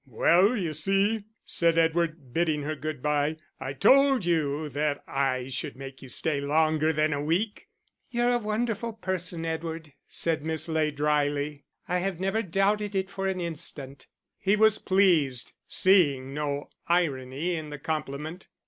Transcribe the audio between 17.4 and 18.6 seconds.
in the compliment.